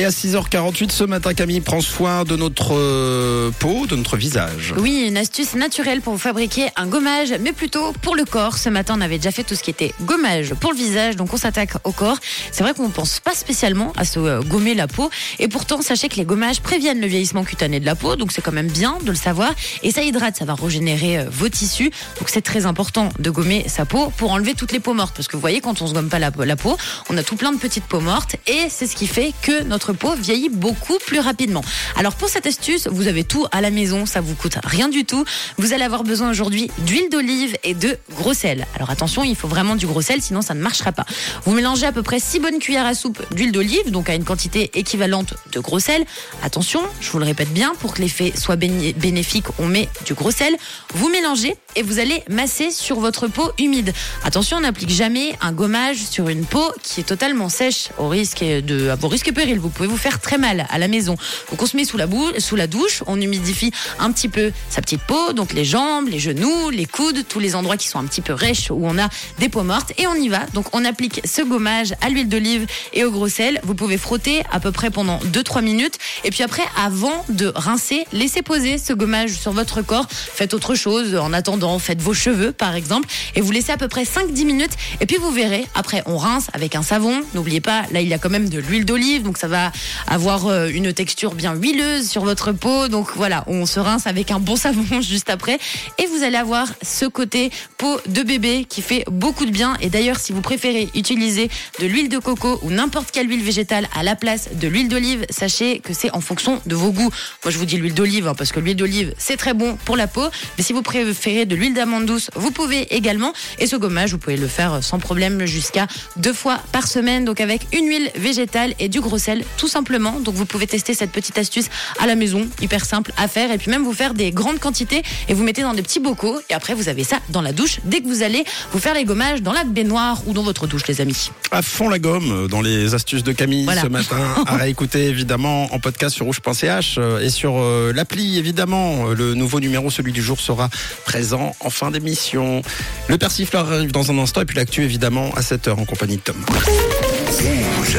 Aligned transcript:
Et 0.00 0.04
à 0.06 0.08
6h48 0.08 0.90
ce 0.92 1.04
matin, 1.04 1.34
Camille 1.34 1.60
prend 1.60 1.82
soin 1.82 2.24
de 2.24 2.34
notre 2.34 2.74
euh, 2.74 3.50
peau, 3.58 3.86
de 3.86 3.96
notre 3.96 4.16
visage. 4.16 4.72
Oui, 4.78 5.04
une 5.06 5.18
astuce 5.18 5.54
naturelle 5.54 6.00
pour 6.00 6.18
fabriquer 6.18 6.68
un 6.76 6.86
gommage, 6.86 7.34
mais 7.38 7.52
plutôt 7.52 7.92
pour 8.00 8.16
le 8.16 8.24
corps. 8.24 8.56
Ce 8.56 8.70
matin, 8.70 8.94
on 8.96 9.02
avait 9.02 9.18
déjà 9.18 9.30
fait 9.30 9.44
tout 9.44 9.54
ce 9.54 9.62
qui 9.62 9.68
était 9.68 9.92
gommage 10.00 10.54
pour 10.54 10.72
le 10.72 10.78
visage, 10.78 11.16
donc 11.16 11.34
on 11.34 11.36
s'attaque 11.36 11.72
au 11.84 11.92
corps. 11.92 12.16
C'est 12.50 12.62
vrai 12.62 12.72
qu'on 12.72 12.88
ne 12.88 12.92
pense 12.92 13.20
pas 13.20 13.34
spécialement 13.34 13.92
à 13.94 14.06
se 14.06 14.18
euh, 14.18 14.40
gommer 14.40 14.72
la 14.72 14.88
peau, 14.88 15.10
et 15.38 15.48
pourtant, 15.48 15.82
sachez 15.82 16.08
que 16.08 16.16
les 16.16 16.24
gommages 16.24 16.62
préviennent 16.62 17.02
le 17.02 17.06
vieillissement 17.06 17.44
cutané 17.44 17.78
de 17.78 17.84
la 17.84 17.94
peau, 17.94 18.16
donc 18.16 18.32
c'est 18.32 18.40
quand 18.40 18.52
même 18.52 18.70
bien 18.70 18.96
de 19.04 19.10
le 19.10 19.16
savoir. 19.18 19.52
Et 19.82 19.90
ça 19.90 20.02
hydrate, 20.02 20.34
ça 20.34 20.46
va 20.46 20.54
régénérer 20.54 21.18
euh, 21.18 21.24
vos 21.30 21.50
tissus, 21.50 21.90
donc 22.18 22.30
c'est 22.30 22.40
très 22.40 22.64
important 22.64 23.10
de 23.18 23.28
gommer 23.28 23.66
sa 23.68 23.84
peau 23.84 24.10
pour 24.16 24.32
enlever 24.32 24.54
toutes 24.54 24.72
les 24.72 24.80
peaux 24.80 24.94
mortes, 24.94 25.14
parce 25.14 25.28
que 25.28 25.36
vous 25.36 25.42
voyez, 25.42 25.60
quand 25.60 25.82
on 25.82 25.86
se 25.86 25.92
gomme 25.92 26.08
pas 26.08 26.18
la 26.18 26.30
peau, 26.56 26.78
on 27.10 27.18
a 27.18 27.22
tout 27.22 27.36
plein 27.36 27.52
de 27.52 27.58
petites 27.58 27.84
peaux 27.84 28.00
mortes, 28.00 28.36
et 28.46 28.68
c'est 28.70 28.86
ce 28.86 28.96
qui 28.96 29.06
fait 29.06 29.34
que 29.42 29.62
notre 29.64 29.89
vieillit 30.18 30.48
beaucoup 30.48 30.98
plus 31.06 31.20
rapidement. 31.20 31.62
Alors 31.96 32.14
pour 32.14 32.28
cette 32.28 32.46
astuce, 32.46 32.88
vous 32.88 33.08
avez 33.08 33.24
tout 33.24 33.46
à 33.52 33.60
la 33.60 33.70
maison, 33.70 34.06
ça 34.06 34.20
vous 34.20 34.34
coûte 34.34 34.56
rien 34.64 34.88
du 34.88 35.04
tout. 35.04 35.24
Vous 35.58 35.72
allez 35.72 35.84
avoir 35.84 36.04
besoin 36.04 36.30
aujourd'hui 36.30 36.70
d'huile 36.78 37.08
d'olive 37.10 37.56
et 37.64 37.74
de 37.74 37.96
gros 38.14 38.34
sel. 38.34 38.66
Alors 38.74 38.90
attention, 38.90 39.24
il 39.24 39.36
faut 39.36 39.48
vraiment 39.48 39.76
du 39.76 39.86
gros 39.86 40.02
sel, 40.02 40.20
sinon 40.20 40.42
ça 40.42 40.54
ne 40.54 40.60
marchera 40.60 40.92
pas. 40.92 41.04
Vous 41.44 41.52
mélangez 41.52 41.86
à 41.86 41.92
peu 41.92 42.02
près 42.02 42.20
6 42.20 42.40
bonnes 42.40 42.58
cuillères 42.58 42.86
à 42.86 42.94
soupe 42.94 43.22
d'huile 43.34 43.52
d'olive, 43.52 43.90
donc 43.90 44.08
à 44.08 44.14
une 44.14 44.24
quantité 44.24 44.70
équivalente 44.74 45.34
de 45.52 45.60
gros 45.60 45.80
sel. 45.80 46.04
Attention, 46.42 46.80
je 47.00 47.10
vous 47.10 47.18
le 47.18 47.24
répète 47.24 47.52
bien, 47.52 47.72
pour 47.80 47.94
que 47.94 48.02
l'effet 48.02 48.32
soit 48.36 48.56
bénéfique, 48.56 49.46
on 49.58 49.66
met 49.66 49.88
du 50.06 50.14
gros 50.14 50.30
sel. 50.30 50.56
Vous 50.94 51.08
mélangez 51.08 51.54
et 51.76 51.82
vous 51.82 51.98
allez 51.98 52.22
masser 52.28 52.70
sur 52.70 53.00
votre 53.00 53.28
peau 53.28 53.50
humide. 53.58 53.92
Attention, 54.24 54.58
on 54.58 54.60
n'applique 54.60 54.90
jamais 54.90 55.36
un 55.40 55.52
gommage 55.52 55.98
sur 55.98 56.28
une 56.28 56.44
peau 56.44 56.72
qui 56.82 57.00
est 57.00 57.04
totalement 57.04 57.48
sèche 57.48 57.88
au 57.98 58.08
risque 58.08 58.42
de, 58.42 58.88
à 58.88 58.96
vos 58.96 59.08
risques 59.08 59.28
et 59.28 59.32
périls. 59.32 59.58
Vous 59.58 59.68
pouvez 59.68 59.88
vous 59.88 59.96
faire 59.96 60.20
très 60.20 60.38
mal 60.38 60.66
à 60.70 60.78
la 60.78 60.88
maison. 60.88 61.16
Donc 61.50 61.62
on 61.62 61.66
se 61.66 61.76
met 61.76 61.84
sous 61.84 61.96
la, 61.96 62.06
sous 62.38 62.56
la 62.56 62.66
douche, 62.66 63.02
on 63.06 63.20
humidifie 63.20 63.72
un 63.98 64.12
petit 64.12 64.28
peu 64.28 64.52
sa 64.68 64.80
petite 64.80 65.02
peau, 65.02 65.32
donc 65.32 65.52
les 65.52 65.64
jambes, 65.64 66.08
les 66.08 66.18
genoux, 66.18 66.70
les 66.70 66.86
coudes, 66.86 67.24
tous 67.28 67.38
les 67.38 67.54
endroits 67.54 67.76
qui 67.76 67.88
sont 67.88 67.98
un 67.98 68.06
petit 68.06 68.22
peu 68.22 68.32
rêches 68.32 68.70
où 68.70 68.80
on 68.82 68.98
a 68.98 69.08
des 69.38 69.48
peaux 69.48 69.62
mortes 69.62 69.92
et 69.98 70.06
on 70.06 70.14
y 70.14 70.28
va. 70.28 70.46
Donc 70.54 70.66
on 70.72 70.84
applique 70.84 71.20
ce 71.24 71.42
gommage 71.42 71.94
à 72.00 72.08
l'huile 72.08 72.28
d'olive 72.28 72.66
et 72.92 73.04
au 73.04 73.10
gros 73.10 73.28
sel. 73.28 73.60
Vous 73.64 73.74
pouvez 73.74 73.98
frotter 73.98 74.42
à 74.50 74.60
peu 74.60 74.72
près 74.72 74.90
pendant 74.90 75.18
2-3 75.18 75.62
minutes 75.62 75.98
et 76.24 76.30
puis 76.30 76.42
après, 76.42 76.64
avant 76.76 77.24
de 77.28 77.52
rincer, 77.54 78.06
laissez 78.12 78.42
poser 78.42 78.78
ce 78.78 78.92
gommage 78.92 79.32
sur 79.32 79.52
votre 79.52 79.82
corps. 79.82 80.06
Faites 80.10 80.54
autre 80.54 80.74
chose 80.74 81.14
en 81.14 81.32
attendant, 81.32 81.59
faites 81.78 82.00
vos 82.00 82.14
cheveux 82.14 82.52
par 82.52 82.74
exemple 82.74 83.08
et 83.34 83.40
vous 83.40 83.50
laissez 83.50 83.72
à 83.72 83.76
peu 83.76 83.88
près 83.88 84.04
5-10 84.04 84.44
minutes 84.44 84.72
et 85.00 85.06
puis 85.06 85.16
vous 85.16 85.30
verrez, 85.30 85.66
après 85.74 86.02
on 86.06 86.16
rince 86.16 86.48
avec 86.52 86.74
un 86.74 86.82
savon. 86.82 87.22
N'oubliez 87.34 87.60
pas, 87.60 87.82
là 87.92 88.00
il 88.00 88.08
y 88.08 88.14
a 88.14 88.18
quand 88.18 88.30
même 88.30 88.48
de 88.48 88.58
l'huile 88.58 88.84
d'olive 88.84 89.22
donc 89.22 89.38
ça 89.38 89.48
va 89.48 89.72
avoir 90.06 90.46
euh, 90.46 90.68
une 90.68 90.92
texture 90.92 91.34
bien 91.34 91.54
huileuse 91.54 92.08
sur 92.08 92.24
votre 92.24 92.52
peau. 92.52 92.88
Donc 92.88 93.08
voilà, 93.16 93.44
on 93.46 93.66
se 93.66 93.80
rince 93.80 94.06
avec 94.06 94.30
un 94.30 94.40
bon 94.40 94.56
savon 94.60 95.00
juste 95.00 95.30
après. 95.30 95.58
Et 95.98 96.06
vous 96.06 96.22
allez 96.22 96.36
avoir 96.36 96.66
ce 96.82 97.06
côté 97.06 97.50
peau 97.78 98.00
de 98.06 98.22
bébé 98.22 98.66
qui 98.68 98.82
fait 98.82 99.04
beaucoup 99.10 99.46
de 99.46 99.50
bien. 99.50 99.76
Et 99.80 99.88
d'ailleurs, 99.88 100.18
si 100.18 100.32
vous 100.32 100.40
préférez 100.40 100.88
utiliser 100.94 101.50
de 101.80 101.86
l'huile 101.86 102.08
de 102.08 102.18
coco 102.18 102.58
ou 102.62 102.70
n'importe 102.70 103.10
quelle 103.10 103.28
huile 103.28 103.42
végétale 103.42 103.88
à 103.94 104.02
la 104.02 104.16
place 104.16 104.50
de 104.54 104.68
l'huile 104.68 104.88
d'olive, 104.88 105.26
sachez 105.30 105.80
que 105.80 105.92
c'est 105.92 106.10
en 106.14 106.20
fonction 106.20 106.60
de 106.66 106.74
vos 106.74 106.92
goûts. 106.92 107.10
Moi, 107.44 107.50
je 107.50 107.58
vous 107.58 107.66
dis 107.66 107.76
l'huile 107.76 107.94
d'olive 107.94 108.28
hein, 108.28 108.34
parce 108.36 108.52
que 108.52 108.60
l'huile 108.60 108.76
d'olive, 108.76 109.14
c'est 109.18 109.36
très 109.36 109.54
bon 109.54 109.76
pour 109.84 109.96
la 109.96 110.06
peau. 110.06 110.28
Mais 110.58 110.64
si 110.64 110.72
vous 110.72 110.82
préférez 110.82 111.46
de 111.50 111.56
l'huile 111.56 111.74
d'amande 111.74 112.06
douce, 112.06 112.30
vous 112.34 112.50
pouvez 112.52 112.94
également. 112.94 113.32
Et 113.58 113.66
ce 113.66 113.76
gommage, 113.76 114.12
vous 114.12 114.18
pouvez 114.18 114.36
le 114.36 114.46
faire 114.46 114.82
sans 114.82 114.98
problème 114.98 115.44
jusqu'à 115.46 115.86
deux 116.16 116.32
fois 116.32 116.60
par 116.72 116.86
semaine. 116.86 117.24
Donc 117.24 117.40
avec 117.40 117.66
une 117.72 117.86
huile 117.86 118.10
végétale 118.16 118.74
et 118.78 118.88
du 118.88 119.00
gros 119.00 119.18
sel, 119.18 119.44
tout 119.56 119.68
simplement. 119.68 120.20
Donc 120.20 120.34
vous 120.34 120.46
pouvez 120.46 120.66
tester 120.66 120.94
cette 120.94 121.10
petite 121.10 121.36
astuce 121.38 121.66
à 121.98 122.06
la 122.06 122.14
maison, 122.14 122.48
hyper 122.62 122.84
simple 122.84 123.12
à 123.16 123.28
faire. 123.28 123.50
Et 123.50 123.58
puis 123.58 123.70
même 123.70 123.82
vous 123.82 123.92
faire 123.92 124.14
des 124.14 124.30
grandes 124.30 124.60
quantités 124.60 125.02
et 125.28 125.34
vous 125.34 125.42
mettez 125.42 125.62
dans 125.62 125.74
des 125.74 125.82
petits 125.82 126.00
bocaux. 126.00 126.40
Et 126.48 126.54
après 126.54 126.74
vous 126.74 126.88
avez 126.88 127.04
ça 127.04 127.18
dans 127.28 127.42
la 127.42 127.52
douche 127.52 127.80
dès 127.84 128.00
que 128.00 128.06
vous 128.06 128.22
allez 128.22 128.44
vous 128.72 128.78
faire 128.78 128.94
les 128.94 129.04
gommages 129.04 129.42
dans 129.42 129.52
la 129.52 129.64
baignoire 129.64 130.22
ou 130.26 130.32
dans 130.32 130.42
votre 130.42 130.68
douche, 130.68 130.86
les 130.86 131.00
amis. 131.00 131.30
À 131.50 131.62
fond 131.62 131.88
la 131.88 131.98
gomme 131.98 132.46
dans 132.48 132.60
les 132.60 132.94
astuces 132.94 133.24
de 133.24 133.32
Camille 133.32 133.66
ce 133.82 133.88
matin. 133.88 134.16
à 134.46 134.56
réécouter 134.56 135.06
évidemment 135.06 135.74
en 135.74 135.80
podcast 135.80 136.14
sur 136.14 136.26
rouge.ch 136.26 136.96
euh, 136.98 137.18
et 137.20 137.30
sur 137.30 137.58
euh, 137.58 137.92
l'appli 137.92 138.38
évidemment. 138.38 139.10
Euh, 139.10 139.14
le 139.14 139.34
nouveau 139.34 139.58
numéro, 139.58 139.90
celui 139.90 140.12
du 140.12 140.22
jour, 140.22 140.40
sera 140.40 140.70
présent 141.04 141.39
en 141.60 141.70
fin 141.70 141.90
d'émission. 141.90 142.62
Le 143.08 143.18
persifleur 143.18 143.70
arrive 143.70 143.92
dans 143.92 144.10
un 144.10 144.18
instant 144.18 144.40
et 144.40 144.44
puis 144.44 144.56
l'actu 144.56 144.84
évidemment 144.84 145.30
à 145.34 145.40
7h 145.40 145.70
en 145.72 145.84
compagnie 145.84 146.16
de 146.16 146.22
Tom. 146.22 146.36
Rouge. 146.46 147.98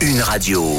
Une 0.00 0.20
radio. 0.20 0.76